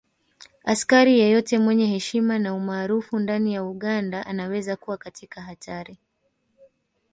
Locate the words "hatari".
5.41-5.97